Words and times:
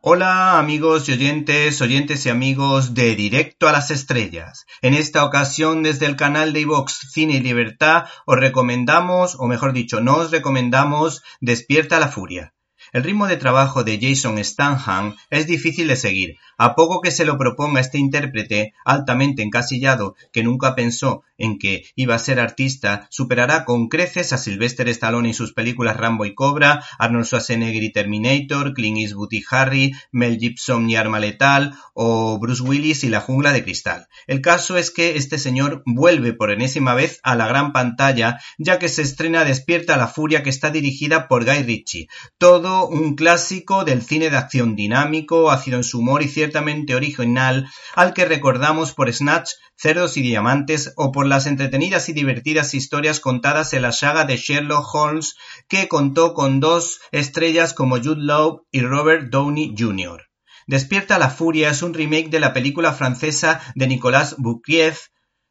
Hola 0.00 0.60
amigos 0.60 1.08
y 1.08 1.12
oyentes, 1.12 1.82
oyentes 1.82 2.24
y 2.24 2.28
amigos 2.28 2.94
de 2.94 3.16
Directo 3.16 3.66
a 3.66 3.72
las 3.72 3.90
Estrellas. 3.90 4.64
En 4.80 4.94
esta 4.94 5.24
ocasión 5.24 5.82
desde 5.82 6.06
el 6.06 6.14
canal 6.14 6.52
de 6.52 6.60
iVox 6.60 7.10
Cine 7.10 7.34
y 7.34 7.40
Libertad 7.40 8.04
os 8.24 8.38
recomendamos, 8.38 9.34
o 9.40 9.48
mejor 9.48 9.72
dicho, 9.72 10.00
nos 10.00 10.30
recomendamos 10.30 11.24
Despierta 11.40 11.98
la 11.98 12.06
Furia. 12.06 12.54
El 12.92 13.04
ritmo 13.04 13.26
de 13.26 13.36
trabajo 13.36 13.84
de 13.84 13.98
Jason 14.00 14.42
Stanham 14.42 15.16
es 15.30 15.46
difícil 15.46 15.88
de 15.88 15.96
seguir. 15.96 16.36
A 16.56 16.74
poco 16.74 17.00
que 17.00 17.10
se 17.10 17.24
lo 17.24 17.38
proponga 17.38 17.80
este 17.80 17.98
intérprete 17.98 18.72
altamente 18.84 19.42
encasillado 19.42 20.16
que 20.32 20.42
nunca 20.42 20.74
pensó 20.74 21.22
en 21.38 21.58
que 21.58 21.84
iba 21.94 22.16
a 22.16 22.18
ser 22.18 22.40
artista, 22.40 23.06
superará 23.10 23.64
con 23.64 23.88
creces 23.88 24.32
a 24.32 24.38
Sylvester 24.38 24.88
Stallone 24.88 25.28
y 25.28 25.34
sus 25.34 25.52
películas 25.52 25.96
Rambo 25.96 26.24
y 26.24 26.34
Cobra, 26.34 26.82
Arnold 26.98 27.26
Schwarzenegger 27.26 27.82
y 27.84 27.92
Terminator, 27.92 28.74
Clint 28.74 28.98
Eastwood 28.98 29.32
y 29.32 29.44
Harry, 29.48 29.92
Mel 30.10 30.38
Gibson 30.38 30.90
y 30.90 30.96
Arma 30.96 31.20
Letal 31.20 31.74
o 31.94 32.38
Bruce 32.40 32.62
Willis 32.62 33.04
y 33.04 33.08
La 33.08 33.20
Jungla 33.20 33.52
de 33.52 33.62
Cristal. 33.62 34.08
El 34.26 34.40
caso 34.40 34.76
es 34.76 34.90
que 34.90 35.16
este 35.16 35.38
señor 35.38 35.82
vuelve 35.86 36.32
por 36.32 36.50
enésima 36.50 36.94
vez 36.94 37.20
a 37.22 37.36
la 37.36 37.46
gran 37.46 37.72
pantalla 37.72 38.40
ya 38.58 38.78
que 38.80 38.88
se 38.88 39.02
estrena 39.02 39.44
Despierta 39.44 39.96
la 39.96 40.08
Furia 40.08 40.42
que 40.42 40.50
está 40.50 40.70
dirigida 40.70 41.28
por 41.28 41.44
Guy 41.44 41.62
Ritchie. 41.62 42.08
Todo 42.38 42.77
un 42.86 43.16
clásico 43.16 43.84
del 43.84 44.02
cine 44.02 44.30
de 44.30 44.36
acción 44.36 44.76
dinámico, 44.76 45.50
ácido 45.50 45.78
en 45.78 45.84
su 45.84 45.98
humor 45.98 46.22
y 46.22 46.28
ciertamente 46.28 46.94
original 46.94 47.68
al 47.94 48.14
que 48.14 48.26
recordamos 48.26 48.92
por 48.92 49.12
Snatch, 49.12 49.52
Cerdos 49.74 50.16
y 50.16 50.22
Diamantes 50.22 50.92
o 50.96 51.10
por 51.10 51.26
las 51.26 51.46
entretenidas 51.46 52.08
y 52.08 52.12
divertidas 52.12 52.74
historias 52.74 53.18
contadas 53.20 53.72
en 53.72 53.82
la 53.82 53.92
saga 53.92 54.24
de 54.24 54.36
Sherlock 54.36 54.94
Holmes 54.94 55.34
que 55.68 55.88
contó 55.88 56.34
con 56.34 56.60
dos 56.60 57.00
estrellas 57.10 57.74
como 57.74 57.96
Jude 57.96 58.22
Law 58.22 58.66
y 58.70 58.82
Robert 58.82 59.30
Downey 59.30 59.74
Jr. 59.76 60.28
Despierta 60.66 61.18
la 61.18 61.30
Furia 61.30 61.70
es 61.70 61.82
un 61.82 61.94
remake 61.94 62.28
de 62.28 62.40
la 62.40 62.52
película 62.52 62.92
francesa 62.92 63.60
de 63.74 63.86
Nicolas 63.86 64.36
Boukrieff 64.38 65.06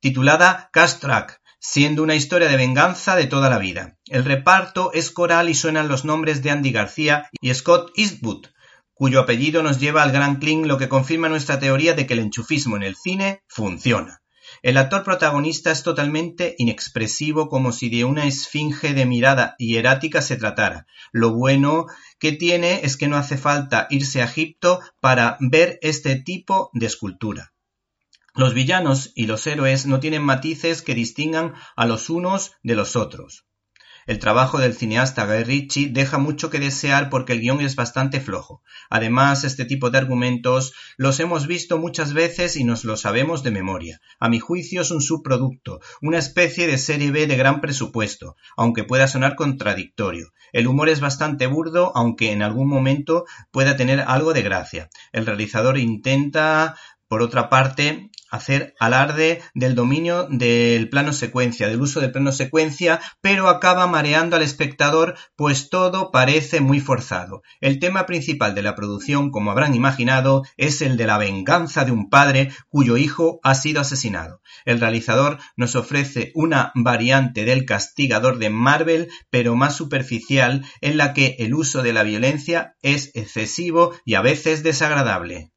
titulada 0.00 0.70
Castrack, 0.72 1.39
siendo 1.60 2.02
una 2.02 2.14
historia 2.14 2.48
de 2.48 2.56
venganza 2.56 3.14
de 3.14 3.26
toda 3.26 3.50
la 3.50 3.58
vida. 3.58 3.98
El 4.06 4.24
reparto 4.24 4.92
es 4.94 5.10
coral 5.10 5.48
y 5.48 5.54
suenan 5.54 5.88
los 5.88 6.04
nombres 6.04 6.42
de 6.42 6.50
Andy 6.50 6.72
García 6.72 7.28
y 7.40 7.52
Scott 7.54 7.92
Eastwood, 7.96 8.46
cuyo 8.94 9.20
apellido 9.20 9.62
nos 9.62 9.78
lleva 9.78 10.02
al 10.02 10.12
Gran 10.12 10.36
Kling, 10.40 10.66
lo 10.66 10.78
que 10.78 10.88
confirma 10.88 11.28
nuestra 11.28 11.58
teoría 11.58 11.94
de 11.94 12.06
que 12.06 12.14
el 12.14 12.20
enchufismo 12.20 12.76
en 12.76 12.82
el 12.82 12.96
cine 12.96 13.42
funciona. 13.46 14.20
El 14.62 14.76
actor 14.76 15.04
protagonista 15.04 15.70
es 15.70 15.82
totalmente 15.82 16.54
inexpresivo 16.58 17.48
como 17.48 17.72
si 17.72 17.88
de 17.88 18.04
una 18.04 18.26
esfinge 18.26 18.94
de 18.94 19.06
mirada 19.06 19.54
hierática 19.58 20.22
se 20.22 20.36
tratara. 20.36 20.86
Lo 21.12 21.32
bueno 21.34 21.86
que 22.18 22.32
tiene 22.32 22.80
es 22.82 22.96
que 22.96 23.08
no 23.08 23.16
hace 23.16 23.36
falta 23.36 23.86
irse 23.90 24.20
a 24.20 24.24
Egipto 24.24 24.80
para 25.00 25.36
ver 25.40 25.78
este 25.82 26.16
tipo 26.16 26.70
de 26.74 26.86
escultura. 26.86 27.52
Los 28.34 28.54
villanos 28.54 29.12
y 29.14 29.26
los 29.26 29.46
héroes 29.46 29.86
no 29.86 30.00
tienen 30.00 30.22
matices 30.22 30.82
que 30.82 30.94
distingan 30.94 31.54
a 31.76 31.86
los 31.86 32.10
unos 32.10 32.52
de 32.62 32.74
los 32.74 32.96
otros. 32.96 33.46
El 34.06 34.18
trabajo 34.18 34.58
del 34.58 34.74
cineasta 34.74 35.26
Guy 35.26 35.44
Ritchie 35.44 35.88
deja 35.90 36.18
mucho 36.18 36.48
que 36.48 36.58
desear 36.58 37.10
porque 37.10 37.34
el 37.34 37.40
guion 37.40 37.60
es 37.60 37.76
bastante 37.76 38.20
flojo. 38.20 38.62
Además, 38.88 39.44
este 39.44 39.64
tipo 39.64 39.90
de 39.90 39.98
argumentos 39.98 40.72
los 40.96 41.20
hemos 41.20 41.46
visto 41.46 41.78
muchas 41.78 42.12
veces 42.12 42.56
y 42.56 42.64
nos 42.64 42.84
lo 42.84 42.96
sabemos 42.96 43.42
de 43.42 43.50
memoria. 43.50 44.00
A 44.18 44.28
mi 44.28 44.40
juicio 44.40 44.82
es 44.82 44.90
un 44.90 45.02
subproducto, 45.02 45.80
una 46.00 46.18
especie 46.18 46.66
de 46.66 46.78
serie 46.78 47.10
B 47.10 47.26
de 47.26 47.36
gran 47.36 47.60
presupuesto, 47.60 48.36
aunque 48.56 48.84
pueda 48.84 49.06
sonar 49.06 49.36
contradictorio. 49.36 50.32
El 50.52 50.66
humor 50.66 50.88
es 50.88 51.00
bastante 51.00 51.46
burdo, 51.46 51.92
aunque 51.94 52.32
en 52.32 52.42
algún 52.42 52.68
momento 52.68 53.26
pueda 53.52 53.76
tener 53.76 54.00
algo 54.00 54.32
de 54.32 54.42
gracia. 54.42 54.88
El 55.12 55.26
realizador 55.26 55.78
intenta 55.78 56.74
por 57.06 57.22
otra 57.22 57.48
parte, 57.48 58.09
hacer 58.30 58.74
alarde 58.78 59.42
del 59.54 59.74
dominio 59.74 60.26
del 60.30 60.88
plano 60.88 61.12
secuencia, 61.12 61.68
del 61.68 61.80
uso 61.80 62.00
del 62.00 62.12
plano 62.12 62.32
secuencia, 62.32 63.00
pero 63.20 63.48
acaba 63.48 63.86
mareando 63.86 64.36
al 64.36 64.42
espectador, 64.42 65.16
pues 65.36 65.70
todo 65.70 66.10
parece 66.10 66.60
muy 66.60 66.80
forzado. 66.80 67.42
El 67.60 67.78
tema 67.78 68.06
principal 68.06 68.54
de 68.54 68.62
la 68.62 68.74
producción, 68.74 69.30
como 69.30 69.50
habrán 69.50 69.74
imaginado, 69.74 70.44
es 70.56 70.82
el 70.82 70.96
de 70.96 71.06
la 71.06 71.18
venganza 71.18 71.84
de 71.84 71.92
un 71.92 72.08
padre 72.08 72.50
cuyo 72.68 72.96
hijo 72.96 73.40
ha 73.42 73.54
sido 73.54 73.80
asesinado. 73.80 74.40
El 74.64 74.80
realizador 74.80 75.38
nos 75.56 75.76
ofrece 75.76 76.32
una 76.34 76.72
variante 76.74 77.44
del 77.44 77.64
castigador 77.64 78.38
de 78.38 78.50
Marvel, 78.50 79.08
pero 79.30 79.56
más 79.56 79.76
superficial, 79.76 80.64
en 80.80 80.96
la 80.96 81.12
que 81.14 81.36
el 81.38 81.54
uso 81.54 81.82
de 81.82 81.92
la 81.92 82.02
violencia 82.02 82.76
es 82.82 83.10
excesivo 83.14 83.94
y 84.04 84.14
a 84.14 84.22
veces 84.22 84.62
desagradable. 84.62 85.50